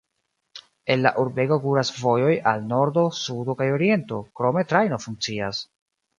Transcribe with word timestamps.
El 0.93 1.03
la 1.07 1.11
urbego 1.23 1.57
kuras 1.65 1.91
vojoj 2.05 2.31
al 2.53 2.65
nordo, 2.71 3.05
sudo 3.19 3.57
kaj 3.61 3.69
oriento, 3.75 4.21
krome 4.41 4.65
trajno 4.73 5.01
funkcias. 5.07 5.63